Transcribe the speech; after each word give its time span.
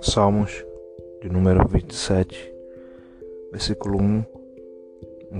Salmos 0.00 0.64
de 1.20 1.28
número 1.28 1.66
27, 1.68 2.54
versículo 3.52 4.00
1, 4.00 4.24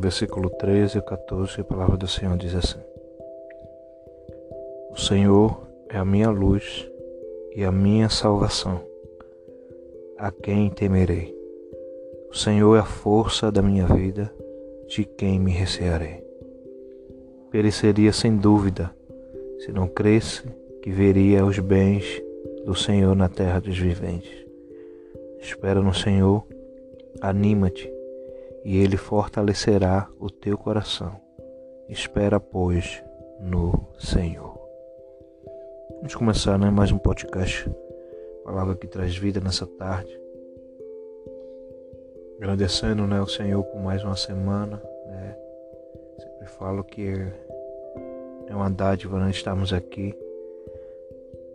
versículo 0.01 0.51
13 0.51 0.99
e 0.99 1.03
14, 1.03 1.61
a 1.61 1.65
palavra 1.65 1.97
do 1.97 2.07
Senhor 2.07 2.37
diz 2.37 2.55
assim: 2.55 2.79
O 4.91 4.97
Senhor 4.97 5.67
é 5.89 5.97
a 5.97 6.05
minha 6.05 6.29
luz 6.29 6.87
e 7.55 7.65
a 7.65 7.73
minha 7.73 8.11
salvação. 8.11 8.83
A 10.19 10.31
quem 10.31 10.69
temerei? 10.69 11.35
O 12.31 12.35
Senhor 12.37 12.77
é 12.77 12.81
a 12.81 12.85
força 12.85 13.51
da 13.51 13.63
minha 13.63 13.87
vida, 13.87 14.31
de 14.87 15.05
quem 15.05 15.41
me 15.41 15.53
recearei? 15.53 16.23
Pereceria 17.51 18.13
sem 18.13 18.37
dúvida 18.37 18.98
se 19.59 19.73
não 19.73 19.89
cresce 19.89 20.43
que 20.83 20.91
veria 20.91 21.45
os 21.45 21.59
bens 21.59 22.23
do 22.65 22.75
Senhor 22.75 23.15
na 23.15 23.29
terra 23.29 23.61
dos 23.61 23.79
viventes. 23.79 24.47
Espera 25.41 25.81
no 25.81 25.95
Senhor, 25.95 26.45
anima-te, 27.21 27.93
e 28.65 28.79
Ele 28.79 28.97
fortalecerá 28.97 30.09
o 30.19 30.31
teu 30.31 30.57
coração. 30.57 31.21
Espera, 31.89 32.39
pois, 32.39 33.03
no 33.41 33.89
Senhor. 33.99 34.59
Vamos 35.97 36.15
começar 36.15 36.59
né, 36.59 36.71
mais 36.71 36.93
um 36.93 36.99
podcast, 36.99 37.69
palavra 38.45 38.77
que 38.77 38.87
traz 38.87 39.17
vida 39.17 39.41
nessa 39.41 39.67
tarde. 39.67 40.21
Agradecendo 42.37 43.07
né, 43.07 43.21
o 43.21 43.27
Senhor 43.27 43.65
por 43.65 43.81
mais 43.81 44.05
uma 44.05 44.17
semana. 44.17 44.81
Né? 45.07 45.37
Sempre 46.19 46.47
falo 46.47 46.85
que 46.85 47.27
é 48.49 48.55
uma 48.55 48.71
dádiva 48.71 49.19
né, 49.21 49.31
estarmos 49.31 49.73
aqui, 49.73 50.15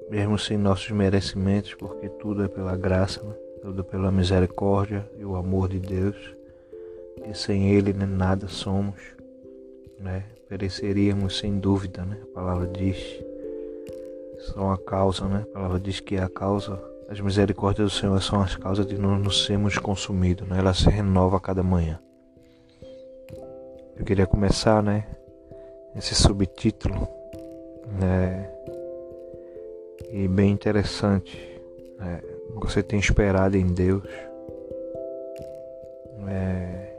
mesmo 0.09 0.37
sem 0.37 0.57
nossos 0.57 0.91
merecimentos, 0.91 1.73
porque 1.73 2.07
tudo 2.09 2.43
é 2.43 2.47
pela 2.47 2.75
graça. 2.75 3.21
Né? 3.23 3.33
tudo 3.63 3.81
pela 3.81 4.11
misericórdia 4.11 5.09
e 5.17 5.23
o 5.23 5.37
amor 5.37 5.69
de 5.69 5.79
Deus, 5.79 6.17
que 7.23 7.33
sem 7.33 7.69
Ele 7.69 7.93
né, 7.93 8.05
nada 8.05 8.49
somos, 8.49 8.99
né? 9.97 10.25
pereceríamos 10.49 11.39
sem 11.39 11.57
dúvida, 11.57 12.03
né? 12.03 12.17
a 12.21 12.35
palavra 12.35 12.67
diz, 12.67 12.97
são 14.51 14.69
a 14.69 14.77
causa, 14.77 15.25
né? 15.29 15.45
a 15.49 15.53
palavra 15.53 15.79
diz 15.79 16.01
que 16.01 16.17
é 16.17 16.23
a 16.23 16.27
causa, 16.27 16.77
as 17.07 17.21
misericórdias 17.21 17.89
do 17.89 17.97
Senhor 17.97 18.21
são 18.21 18.41
as 18.41 18.57
causas 18.57 18.85
de 18.85 18.97
não 18.97 19.17
nos 19.17 19.45
sermos 19.45 19.77
consumidos, 19.77 20.45
né? 20.45 20.59
ela 20.59 20.73
se 20.73 20.89
renova 20.89 21.37
a 21.37 21.39
cada 21.39 21.63
manhã. 21.63 21.97
Eu 23.95 24.03
queria 24.03 24.27
começar, 24.27 24.83
né, 24.83 25.07
esse 25.95 26.15
subtítulo, 26.15 27.07
né, 27.99 28.49
e 30.11 30.27
bem 30.27 30.51
interessante, 30.51 31.37
né, 31.97 32.21
você 32.55 32.83
tem 32.83 32.99
esperado 32.99 33.57
em 33.57 33.67
Deus. 33.67 34.03
É, 36.27 36.93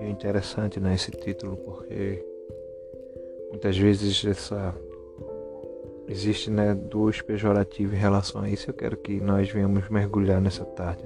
é 0.00 0.08
interessante 0.08 0.78
né, 0.78 0.94
esse 0.94 1.10
título 1.10 1.56
porque 1.56 2.24
muitas 3.50 3.76
vezes 3.76 4.24
essa 4.24 4.74
existe 6.08 6.50
né, 6.50 6.74
duas 6.74 7.20
pejorativas 7.20 7.94
em 7.94 8.00
relação 8.00 8.42
a 8.42 8.48
isso. 8.48 8.70
Eu 8.70 8.74
quero 8.74 8.96
que 8.96 9.20
nós 9.20 9.50
venhamos 9.50 9.88
mergulhar 9.88 10.40
nessa 10.40 10.64
tarde. 10.64 11.04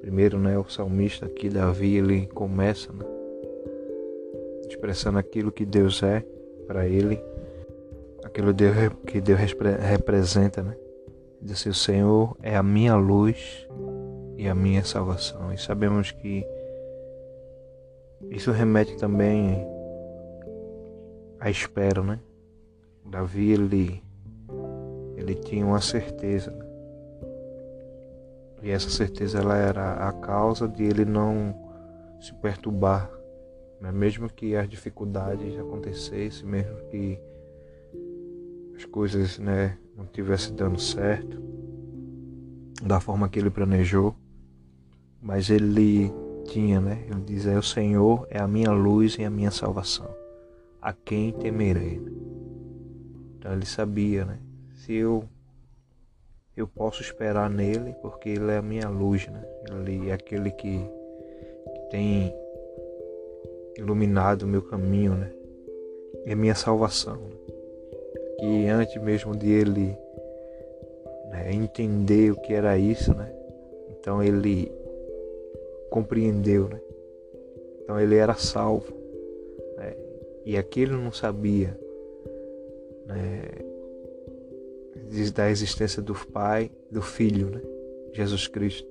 Primeiro, 0.00 0.38
né, 0.38 0.58
o 0.58 0.68
salmista 0.68 1.26
aqui, 1.26 1.48
Davi, 1.48 1.96
ele 1.96 2.26
começa 2.28 2.92
né, 2.92 3.04
expressando 4.70 5.18
aquilo 5.18 5.52
que 5.52 5.64
Deus 5.64 6.02
é 6.02 6.24
para 6.66 6.86
ele 6.86 7.22
aquilo 8.30 8.54
que 9.06 9.20
Deus 9.20 9.40
representa, 9.80 10.62
né? 10.62 10.76
Diz 11.42 11.52
assim, 11.52 11.70
o 11.70 11.74
Senhor 11.74 12.36
é 12.42 12.56
a 12.56 12.62
minha 12.62 12.94
luz 12.94 13.66
e 14.36 14.48
a 14.48 14.54
minha 14.54 14.84
salvação. 14.84 15.52
E 15.52 15.58
sabemos 15.58 16.10
que 16.12 16.46
isso 18.30 18.52
remete 18.52 18.96
também 18.96 19.66
à 21.40 21.50
espera, 21.50 22.02
né? 22.02 22.20
Davi, 23.04 23.52
ele, 23.52 24.02
ele 25.16 25.34
tinha 25.34 25.64
uma 25.66 25.80
certeza. 25.80 26.54
E 28.62 28.70
essa 28.70 28.90
certeza 28.90 29.38
ela 29.38 29.56
era 29.56 30.08
a 30.08 30.12
causa 30.12 30.68
de 30.68 30.84
ele 30.84 31.04
não 31.04 31.54
se 32.20 32.34
perturbar. 32.34 33.10
Mesmo 33.80 34.28
que 34.28 34.54
as 34.54 34.68
dificuldades 34.68 35.58
acontecessem, 35.58 36.46
mesmo 36.46 36.76
que 36.90 37.18
as 38.76 38.84
coisas 38.84 39.38
né, 39.38 39.78
não 39.96 40.04
estivessem 40.04 40.54
dando 40.54 40.78
certo 40.78 41.40
da 42.82 43.00
forma 43.00 43.28
que 43.28 43.38
ele 43.38 43.50
planejou, 43.50 44.14
mas 45.20 45.50
ele 45.50 46.12
tinha, 46.44 46.80
né? 46.80 47.04
Ele 47.10 47.20
diz: 47.20 47.46
é, 47.46 47.58
O 47.58 47.62
Senhor 47.62 48.26
é 48.30 48.38
a 48.38 48.48
minha 48.48 48.72
luz 48.72 49.16
e 49.18 49.24
a 49.24 49.30
minha 49.30 49.50
salvação. 49.50 50.08
A 50.80 50.92
quem 50.92 51.32
temerei? 51.32 52.00
Então 53.38 53.52
ele 53.52 53.66
sabia, 53.66 54.24
né? 54.24 54.38
Se 54.74 54.94
eu 54.94 55.24
eu 56.56 56.66
posso 56.66 57.00
esperar 57.00 57.48
nele, 57.48 57.94
porque 58.02 58.28
ele 58.28 58.50
é 58.50 58.58
a 58.58 58.62
minha 58.62 58.88
luz, 58.88 59.26
né? 59.28 59.42
Ele 59.70 60.10
é 60.10 60.12
aquele 60.12 60.50
que, 60.50 60.78
que 60.78 61.80
tem 61.90 62.34
iluminado 63.76 64.42
o 64.42 64.48
meu 64.48 64.62
caminho, 64.62 65.14
né? 65.14 65.32
É 66.26 66.34
minha 66.34 66.54
salvação. 66.54 67.16
Né? 67.16 67.40
que 68.40 68.66
antes 68.68 69.00
mesmo 69.02 69.36
de 69.36 69.50
ele 69.50 69.94
né, 71.28 71.52
entender 71.52 72.32
o 72.32 72.40
que 72.40 72.54
era 72.54 72.78
isso, 72.78 73.14
né? 73.14 73.30
Então 73.90 74.22
ele 74.22 74.72
compreendeu, 75.90 76.66
né? 76.66 76.80
Então 77.82 78.00
ele 78.00 78.16
era 78.16 78.34
salvo, 78.34 78.94
né? 79.76 79.94
E 80.46 80.56
aquele 80.56 80.92
não 80.92 81.12
sabia, 81.12 81.78
né? 83.06 83.42
Da 85.34 85.50
existência 85.50 86.00
do 86.00 86.14
Pai, 86.14 86.70
do 86.90 87.02
Filho, 87.02 87.50
né? 87.50 87.60
Jesus 88.12 88.46
Cristo. 88.48 88.88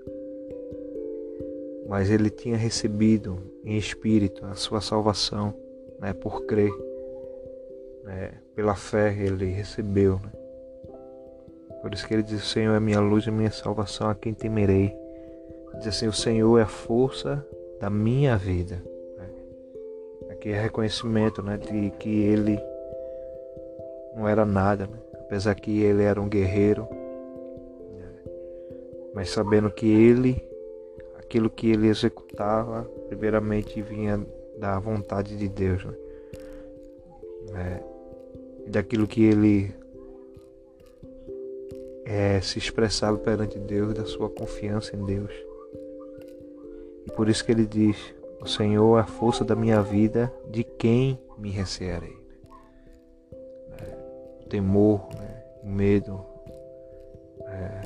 Mas 1.87 2.11
ele 2.11 2.29
tinha 2.29 2.55
recebido 2.55 3.39
em 3.63 3.77
espírito 3.77 4.45
a 4.45 4.55
sua 4.55 4.81
salvação, 4.81 5.53
né? 5.99 6.13
Por 6.13 6.45
crer 6.45 6.71
né, 8.09 8.31
pela 8.55 8.75
fé 8.75 9.13
ele 9.13 9.45
recebeu. 9.45 10.19
Né? 10.23 10.31
Por 11.81 11.93
isso 11.93 12.07
que 12.07 12.13
ele 12.13 12.23
diz: 12.23 12.43
O 12.43 12.45
Senhor 12.45 12.73
é 12.73 12.79
minha 12.79 12.99
luz 12.99 13.25
e 13.27 13.31
minha 13.31 13.51
salvação, 13.51 14.09
a 14.09 14.15
quem 14.15 14.33
temerei. 14.33 14.95
Diz 15.77 15.87
assim: 15.87 16.07
O 16.07 16.13
Senhor 16.13 16.57
é 16.57 16.63
a 16.63 16.67
força 16.67 17.45
da 17.79 17.89
minha 17.89 18.35
vida. 18.35 18.83
Né? 19.17 19.29
Aqui 20.31 20.49
é 20.49 20.59
reconhecimento 20.59 21.41
né, 21.43 21.57
de 21.57 21.91
que 21.91 22.23
ele 22.23 22.59
não 24.15 24.27
era 24.27 24.45
nada, 24.45 24.87
né? 24.87 24.97
apesar 25.13 25.53
que 25.53 25.81
ele 25.81 26.03
era 26.03 26.19
um 26.19 26.27
guerreiro, 26.27 26.87
né? 27.95 28.31
mas 29.13 29.29
sabendo 29.29 29.69
que 29.69 29.87
ele, 29.87 30.43
aquilo 31.29 31.47
que 31.47 31.69
ele 31.69 31.87
executava, 31.87 32.89
primeiramente 33.07 33.79
vinha 33.83 34.25
da 34.57 34.79
vontade 34.79 35.37
de 35.37 35.47
Deus. 35.47 35.85
Né? 35.85 35.93
É, 37.53 37.83
daquilo 38.71 39.07
que 39.07 39.23
ele 39.23 39.71
é, 42.03 42.41
se 42.41 42.57
expressava 42.57 43.15
perante 43.19 43.59
Deus, 43.59 43.93
da 43.93 44.05
sua 44.05 44.27
confiança 44.27 44.95
em 44.95 45.05
Deus. 45.05 45.31
E 47.05 47.11
por 47.11 47.29
isso 47.29 47.45
que 47.45 47.51
ele 47.51 47.67
diz: 47.67 47.95
O 48.41 48.47
Senhor 48.47 48.97
é 48.97 49.01
a 49.01 49.05
força 49.05 49.45
da 49.45 49.55
minha 49.55 49.83
vida, 49.83 50.33
de 50.49 50.63
quem 50.63 51.19
me 51.37 51.51
recearei? 51.51 52.17
É, 53.77 54.45
temor, 54.49 55.07
né, 55.13 55.43
o 55.63 55.67
medo, 55.67 56.25
é, 57.45 57.81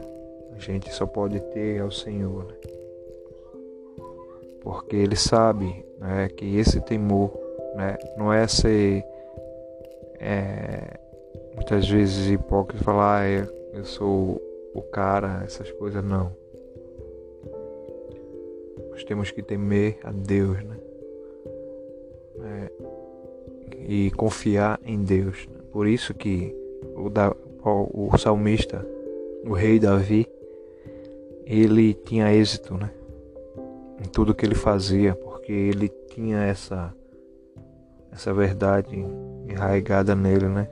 a 0.56 0.60
gente 0.60 0.94
só 0.94 1.06
pode 1.06 1.42
ter 1.52 1.82
ao 1.82 1.92
Senhor. 1.92 2.46
Né? 2.46 2.83
Porque 4.64 4.96
ele 4.96 5.16
sabe 5.16 5.86
né, 6.00 6.30
que 6.30 6.58
esse 6.58 6.80
temor 6.82 7.32
né, 7.76 7.98
não 8.18 8.32
é 8.32 8.48
ser 8.48 9.04
é, 10.20 11.00
muitas 11.54 11.88
vezes 11.88 12.32
hipócrita 12.32 12.84
falar 12.84 13.24
ah, 13.24 13.48
eu 13.74 13.86
sou 13.86 14.42
o 14.74 14.82
cara, 14.82 15.44
essas 15.44 15.72
coisas 15.72 16.04
não. 16.04 16.36
Nós 18.92 19.04
temos 19.04 19.32
que 19.32 19.42
temer 19.42 20.00
a 20.04 20.12
Deus, 20.12 20.64
né? 20.64 20.78
É, 22.42 22.72
e 23.88 24.12
confiar 24.12 24.80
em 24.86 25.04
Deus. 25.04 25.48
Né? 25.48 25.60
Por 25.72 25.88
isso 25.88 26.14
que 26.14 26.56
o, 26.96 27.10
da, 27.10 27.36
o, 27.64 28.10
o 28.14 28.18
salmista, 28.18 28.86
o 29.46 29.54
rei 29.54 29.80
Davi, 29.80 30.28
ele 31.46 31.94
tinha 31.94 32.34
êxito, 32.34 32.76
né? 32.76 32.92
Em 34.00 34.10
tudo 34.10 34.34
que 34.34 34.46
ele 34.46 34.56
fazia, 34.56 35.16
porque 35.16 35.52
ele 35.52 35.90
tinha 36.10 36.44
essa 36.44 36.94
essa 38.14 38.34
verdade 38.34 38.96
enraigada 39.48 40.16
nele, 40.16 40.48
né? 40.48 40.68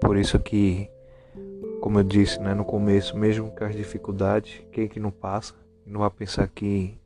Por 0.00 0.16
isso 0.16 0.38
que, 0.40 0.90
como 1.80 2.00
eu 2.00 2.02
disse, 2.02 2.40
né, 2.40 2.52
no 2.52 2.64
começo, 2.64 3.16
mesmo 3.16 3.50
com 3.50 3.64
as 3.64 3.76
dificuldades, 3.76 4.60
quem 4.72 4.88
que 4.88 4.98
não 4.98 5.10
passa, 5.10 5.54
não 5.86 6.00
vai 6.00 6.10
pensar 6.10 6.48
que 6.48 6.98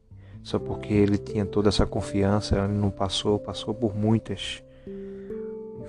só 0.42 0.58
porque 0.58 0.92
ele 0.92 1.18
tinha 1.18 1.44
toda 1.44 1.68
essa 1.68 1.86
confiança, 1.86 2.56
ele 2.56 2.72
não 2.72 2.90
passou, 2.90 3.38
passou 3.38 3.74
por 3.74 3.94
muitas, 3.94 4.62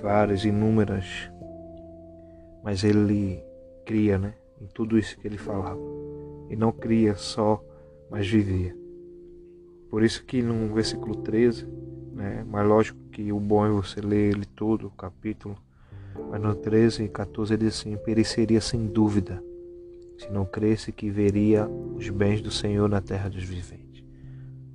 várias, 0.01 0.43
inúmeras, 0.43 1.29
mas 2.63 2.83
ele 2.83 3.43
cria, 3.85 4.17
né, 4.17 4.33
em 4.61 4.65
tudo 4.65 4.97
isso 4.97 5.17
que 5.19 5.27
ele 5.27 5.37
falava. 5.37 5.79
E 6.49 6.55
não 6.55 6.71
cria 6.71 7.15
só, 7.15 7.63
mas 8.09 8.27
vivia. 8.27 8.84
Por 9.95 10.03
isso 10.03 10.25
que 10.25 10.41
no 10.41 10.73
versículo 10.73 11.15
13, 11.15 11.65
né, 12.11 12.45
mas 12.45 12.67
lógico 12.67 12.99
que 13.13 13.31
o 13.31 13.39
bom 13.39 13.65
é 13.65 13.69
você 13.69 14.01
ler 14.01 14.33
ele 14.33 14.45
todo, 14.45 14.87
o 14.87 14.91
capítulo, 14.91 15.55
mas 16.29 16.41
no 16.41 16.53
13 16.53 17.05
e 17.05 17.07
14 17.07 17.53
ele 17.53 17.63
diz 17.63 17.79
assim, 17.79 17.95
pereceria 17.95 18.59
sem 18.59 18.87
dúvida, 18.87 19.41
se 20.17 20.29
não 20.29 20.43
cresce 20.43 20.91
que 20.91 21.09
veria 21.09 21.65
os 21.65 22.09
bens 22.09 22.41
do 22.41 22.51
Senhor 22.51 22.89
na 22.89 22.99
terra 22.99 23.29
dos 23.29 23.41
viventes. 23.45 24.03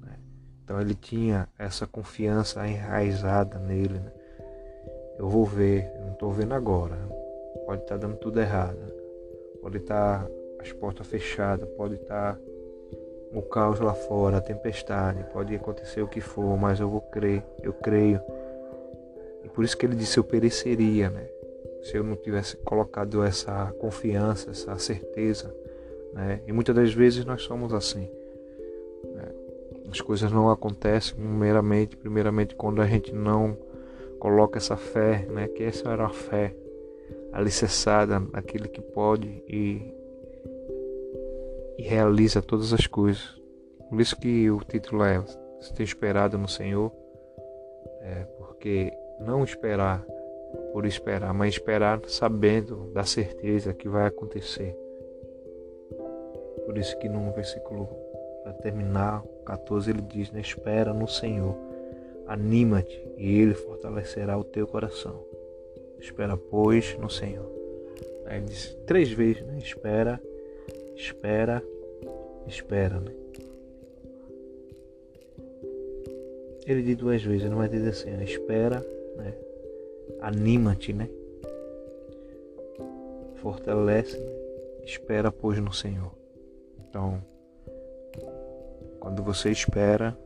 Né. 0.03 0.19
Então 0.65 0.81
ele 0.81 0.95
tinha 0.95 1.47
essa 1.59 1.87
confiança 1.87 2.67
enraizada 2.67 3.59
nele. 3.59 3.99
Né? 3.99 4.13
Eu 5.19 5.29
vou 5.29 5.45
ver, 5.45 5.93
eu 5.97 6.01
não 6.07 6.13
estou 6.13 6.33
vendo 6.33 6.55
agora. 6.55 6.97
Pode 7.67 7.83
estar 7.83 7.99
tá 7.99 8.07
dando 8.07 8.17
tudo 8.17 8.41
errado. 8.41 8.79
Pode 9.61 9.77
estar 9.77 10.25
tá 10.25 10.31
as 10.63 10.73
portas 10.73 11.07
fechadas, 11.07 11.69
pode 11.77 11.97
estar 11.97 12.37
tá 12.37 12.41
o 13.33 13.43
caos 13.43 13.79
lá 13.81 13.95
fora, 13.95 14.39
a 14.39 14.41
tempestade, 14.41 15.25
pode 15.33 15.55
acontecer 15.55 16.03
o 16.03 16.09
que 16.09 16.21
for, 16.21 16.57
mas 16.59 16.81
eu 16.81 16.89
vou 16.89 17.01
crer, 17.01 17.45
eu 17.63 17.73
creio. 17.73 18.21
E 19.45 19.49
por 19.49 19.65
isso 19.65 19.77
que 19.77 19.87
ele 19.87 19.95
disse 19.95 20.19
eu 20.19 20.25
pereceria, 20.25 21.11
né? 21.11 21.27
Se 21.83 21.97
eu 21.97 22.05
não 22.05 22.17
tivesse 22.17 22.57
colocado 22.59 23.23
essa 23.23 23.73
confiança, 23.79 24.51
essa 24.51 24.77
certeza, 24.79 25.55
né? 26.13 26.41
E 26.47 26.53
muitas 26.53 26.75
das 26.75 26.93
vezes 26.93 27.25
nós 27.25 27.43
somos 27.43 27.73
assim. 27.73 28.11
Né? 29.15 29.29
As 29.91 30.01
coisas 30.01 30.31
não 30.31 30.51
acontecem 30.51 31.19
meramente, 31.19 31.97
primeiramente 31.97 32.55
quando 32.55 32.83
a 32.83 32.87
gente 32.87 33.15
não 33.15 33.57
coloca 34.19 34.59
essa 34.59 34.77
fé, 34.77 35.27
né? 35.31 35.49
Que 35.49 35.63
essa 35.63 35.89
era 35.89 36.07
a 36.07 36.11
fé 36.11 36.55
alicerçada 37.33 38.19
naquele 38.19 38.69
que 38.69 38.81
pode 38.81 39.43
e 39.49 40.00
e 41.81 41.83
realiza 41.83 42.43
todas 42.43 42.75
as 42.75 42.87
coisas. 42.87 43.41
Por 43.89 43.99
isso 44.03 44.15
que 44.15 44.51
o 44.51 44.61
título 44.61 45.03
é 45.03 45.25
tem 45.75 45.83
esperado 45.83 46.37
no 46.37 46.47
Senhor? 46.47 46.93
É 48.03 48.27
porque 48.37 48.93
não 49.19 49.43
esperar 49.43 50.05
por 50.73 50.85
esperar, 50.85 51.33
mas 51.33 51.55
esperar 51.55 52.01
sabendo 52.07 52.91
da 52.93 53.05
certeza 53.05 53.73
que 53.73 53.89
vai 53.89 54.07
acontecer. 54.07 54.77
Por 56.67 56.77
isso 56.77 56.99
que 56.99 57.09
no 57.09 57.33
versículo 57.33 57.89
para 58.43 58.53
terminar, 58.53 59.23
14 59.47 59.91
ele 59.91 60.03
diz, 60.03 60.31
né, 60.31 60.41
espera 60.41 60.93
no 60.93 61.09
Senhor, 61.09 61.57
anima-te 62.27 63.03
e 63.17 63.41
ele 63.41 63.55
fortalecerá 63.55 64.37
o 64.37 64.45
teu 64.45 64.67
coração. 64.67 65.25
Espera, 65.99 66.37
pois, 66.37 66.97
no 66.99 67.09
Senhor. 67.09 67.51
Aí 68.27 68.37
ele 68.37 68.47
diz 68.47 68.77
três 68.87 69.11
vezes, 69.11 69.43
né, 69.43 69.59
espera 69.59 70.21
espera, 71.01 71.63
espera, 72.47 73.01
né? 73.01 73.13
Ele 76.67 76.83
diz 76.83 76.97
duas 76.97 77.23
vezes, 77.23 77.51
não 77.51 77.59
vai 77.59 77.69
dizer 77.69 77.91
assim, 77.91 78.11
né? 78.11 78.25
espera, 78.25 78.85
né? 79.17 79.35
Anima-te, 80.21 80.93
né? 80.93 81.09
Fortalece, 83.37 84.19
né? 84.19 84.31
espera 84.85 85.33
pois 85.33 85.59
no 85.59 85.73
Senhor. 85.73 86.13
Então, 86.79 87.23
quando 89.01 89.23
você 89.23 89.51
espera 89.51 90.17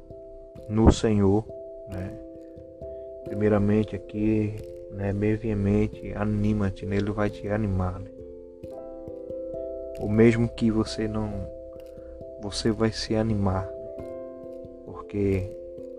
no 0.69 0.93
Senhor, 0.93 1.45
né? 1.89 2.21
Primeiramente 3.25 3.97
aqui, 3.97 4.55
né? 4.91 5.13
Bem 5.13 5.37
veemente, 5.37 6.13
anima-te, 6.15 6.85
né? 6.85 6.97
Ele 6.97 7.11
vai 7.13 7.31
te 7.31 7.49
animar, 7.49 7.99
né? 7.99 8.11
ou 9.99 10.09
mesmo 10.09 10.49
que 10.49 10.71
você 10.71 11.07
não 11.09 11.49
você 12.45 12.71
vai 12.71 12.93
se 12.93 13.17
animar. 13.17 13.67
Porque 14.85 15.51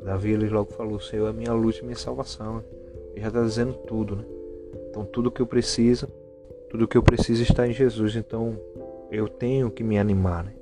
Davi 0.04 0.32
ele 0.32 0.48
logo 0.48 0.72
falou 0.74 1.00
Senhor 1.00 1.28
é 1.28 1.34
minha 1.34 1.52
luz 1.54 1.78
e 1.78 1.84
minha 1.84 1.96
salvação. 1.96 2.64
Ele 3.12 3.22
já 3.22 3.30
está 3.30 3.42
dizendo 3.42 3.74
tudo 3.74 4.16
né? 4.16 4.24
Então 4.90 5.04
tudo 5.04 5.32
que 5.32 5.42
eu 5.42 5.48
preciso 5.48 6.08
tudo 6.70 6.88
que 6.88 6.98
eu 6.98 7.04
preciso 7.04 7.42
está 7.42 7.68
em 7.68 7.74
Jesus. 7.74 8.16
Então 8.16 8.58
eu 9.12 9.28
tenho 9.28 9.72
que 9.72 9.84
me 9.84 9.98
animar 9.98 10.44
né? 10.44 10.54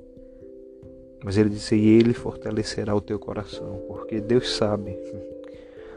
Mas 1.22 1.36
ele 1.36 1.50
disse 1.50 1.76
e 1.76 1.98
ele 1.98 2.14
fortalecerá 2.14 2.94
o 2.94 3.00
teu 3.00 3.18
coração. 3.18 3.82
Porque 3.88 4.20
Deus 4.20 4.56
sabe. 4.56 4.98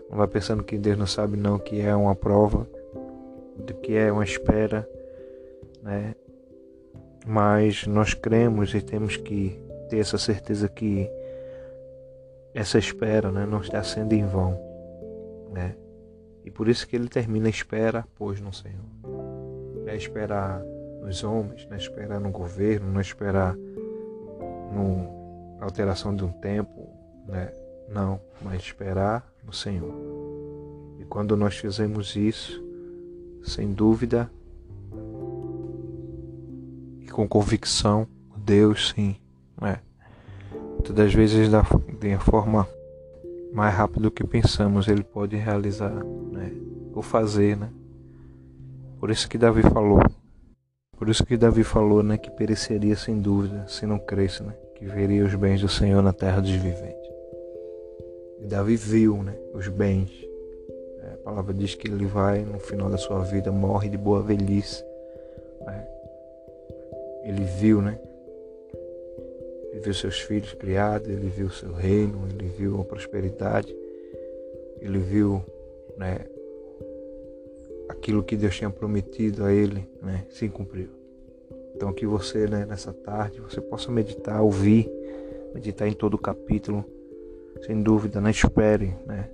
Não 0.09 0.17
vai 0.17 0.27
pensando 0.27 0.63
que 0.63 0.77
Deus 0.77 0.97
não 0.97 1.07
sabe 1.07 1.37
não 1.37 1.59
que 1.59 1.79
é 1.81 1.95
uma 1.95 2.15
prova 2.15 2.67
que 3.81 3.95
é 3.95 4.11
uma 4.11 4.23
espera 4.23 4.87
né? 5.81 6.15
Mas 7.25 7.85
nós 7.85 8.13
cremos 8.13 8.73
e 8.73 8.81
temos 8.81 9.17
que 9.17 9.66
ter 9.87 9.99
essa 9.99 10.17
certeza 10.17 10.67
que 10.67 11.09
essa 12.53 12.77
espera 12.77 13.31
né, 13.31 13.45
não 13.45 13.61
está 13.61 13.83
sendo 13.83 14.13
em 14.13 14.25
vão. 14.25 14.59
Né? 15.51 15.75
E 16.43 16.51
por 16.51 16.67
isso 16.67 16.87
que 16.87 16.95
ele 16.95 17.07
termina 17.07 17.47
a 17.47 17.49
espera, 17.49 18.05
pois 18.15 18.39
no 18.39 18.53
Senhor. 18.53 18.85
Não 19.03 19.87
é 19.87 19.95
esperar 19.95 20.61
nos 21.01 21.23
homens, 21.23 21.65
não 21.65 21.75
é 21.75 21.77
esperar 21.77 22.19
no 22.19 22.29
governo, 22.31 22.91
não 22.91 22.99
é 22.99 23.03
esperar 23.03 23.55
na 25.57 25.65
alteração 25.65 26.15
de 26.15 26.23
um 26.23 26.31
tempo, 26.31 26.87
né? 27.27 27.51
não, 27.89 28.19
mas 28.41 28.61
esperar 28.61 29.25
no 29.43 29.53
Senhor. 29.53 29.93
E 30.99 31.05
quando 31.05 31.37
nós 31.37 31.57
fizemos 31.57 32.15
isso, 32.15 32.63
sem 33.43 33.71
dúvida, 33.71 34.29
com 37.17 37.27
convicção, 37.27 38.07
Deus 38.35 38.93
sim, 38.95 39.15
é. 39.65 39.79
Muitas 40.73 40.95
das 40.95 41.13
vezes 41.13 41.49
da, 41.49 41.61
de 41.99 42.17
forma 42.17 42.67
mais 43.53 43.73
rápida 43.73 44.01
do 44.01 44.11
que 44.11 44.25
pensamos, 44.25 44.87
Ele 44.87 45.03
pode 45.03 45.35
realizar, 45.35 45.93
né? 46.31 46.51
Ou 46.93 47.01
fazer, 47.01 47.57
né? 47.57 47.69
Por 48.99 49.09
isso 49.09 49.27
que 49.29 49.37
Davi 49.37 49.61
falou. 49.63 49.99
Por 50.97 51.09
isso 51.09 51.25
que 51.25 51.37
Davi 51.37 51.63
falou, 51.63 52.03
né? 52.03 52.17
Que 52.17 52.29
pereceria 52.31 52.95
sem 52.95 53.19
dúvida, 53.19 53.67
se 53.67 53.85
não 53.85 53.99
cresce, 53.99 54.43
né? 54.43 54.53
Que 54.75 54.85
veria 54.85 55.23
os 55.23 55.33
bens 55.35 55.61
do 55.61 55.69
Senhor 55.69 56.01
na 56.01 56.13
terra 56.13 56.41
dos 56.41 56.51
viventes. 56.51 57.09
E 58.39 58.45
Davi 58.45 58.75
viu, 58.75 59.23
né? 59.23 59.35
Os 59.53 59.67
bens. 59.67 60.11
É, 61.01 61.13
a 61.13 61.17
palavra 61.17 61.53
diz 61.53 61.75
que 61.75 61.87
ele 61.87 62.05
vai, 62.05 62.43
no 62.43 62.59
final 62.59 62.89
da 62.89 62.97
sua 62.97 63.19
vida, 63.23 63.51
morre 63.51 63.89
de 63.89 63.97
boa 63.97 64.21
velhice. 64.21 64.83
Né? 65.65 65.87
ele 67.27 67.43
viu, 67.43 67.81
né? 67.81 67.99
Ele 69.77 69.83
viu 69.83 69.93
seus 69.93 70.19
filhos 70.19 70.53
criados, 70.55 71.07
ele 71.07 71.29
viu 71.29 71.51
seu 71.51 71.71
reino, 71.71 72.27
ele 72.31 72.47
viu 72.47 72.81
a 72.81 72.83
prosperidade, 72.83 73.75
ele 74.81 74.97
viu, 74.97 75.43
né? 75.95 76.25
Aquilo 77.87 78.23
que 78.23 78.35
Deus 78.35 78.55
tinha 78.55 78.71
prometido 78.71 79.45
a 79.45 79.53
ele, 79.53 79.87
né? 80.01 80.25
Se 80.31 80.49
cumpriu. 80.49 80.89
Então 81.75 81.93
que 81.93 82.07
você, 82.07 82.47
né? 82.47 82.65
Nessa 82.65 82.91
tarde, 82.91 83.39
você 83.39 83.61
possa 83.61 83.91
meditar, 83.91 84.41
ouvir, 84.41 84.89
meditar 85.53 85.87
em 85.87 85.93
todo 85.93 86.15
o 86.15 86.19
capítulo, 86.19 86.83
sem 87.63 87.79
dúvida, 87.79 88.19
não 88.19 88.31
espere, 88.31 88.95
né? 89.05 89.29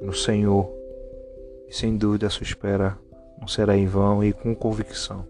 No 0.00 0.14
Senhor. 0.14 0.72
E 1.66 1.74
sem 1.74 1.96
dúvida 1.96 2.28
a 2.28 2.30
sua 2.30 2.44
espera 2.44 2.96
não 3.40 3.48
será 3.48 3.76
em 3.76 3.88
vão 3.88 4.22
e 4.22 4.32
com 4.32 4.54
convicção 4.54 5.26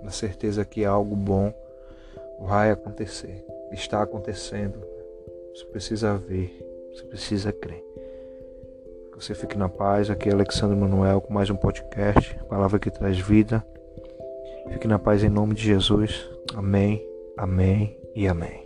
na 0.00 0.12
certeza 0.12 0.64
que 0.64 0.84
algo 0.84 1.16
bom 1.16 1.52
vai 2.38 2.70
acontecer, 2.70 3.44
está 3.72 4.02
acontecendo. 4.02 4.78
Você 5.54 5.64
precisa 5.66 6.16
ver, 6.16 6.50
você 6.92 7.04
precisa 7.04 7.52
crer. 7.52 7.82
Que 9.12 9.22
você 9.24 9.34
fique 9.34 9.56
na 9.56 9.68
paz. 9.68 10.10
Aqui 10.10 10.28
é 10.28 10.32
Alexandre 10.32 10.76
Manuel 10.76 11.20
com 11.20 11.32
mais 11.32 11.48
um 11.50 11.56
podcast, 11.56 12.38
palavra 12.48 12.78
que 12.78 12.90
traz 12.90 13.18
vida. 13.18 13.64
Fique 14.72 14.86
na 14.86 14.98
paz 14.98 15.22
em 15.22 15.30
nome 15.30 15.54
de 15.54 15.62
Jesus. 15.62 16.28
Amém, 16.54 17.06
amém 17.36 17.98
e 18.14 18.26
amém. 18.28 18.65